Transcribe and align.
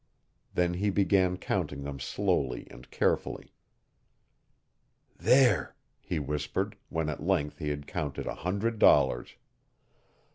Then 0.55 0.73
he 0.73 0.89
began 0.89 1.37
counting 1.37 1.83
them 1.83 1.99
slowly 1.99 2.65
and 2.71 2.89
carefully. 2.89 3.53
'There!' 5.19 5.75
he 6.01 6.17
whispered, 6.17 6.75
when 6.89 7.07
at 7.07 7.21
length 7.21 7.59
he 7.59 7.69
had 7.69 7.85
counted 7.85 8.25
a 8.25 8.33
hundred 8.33 8.79
dollars. 8.79 9.35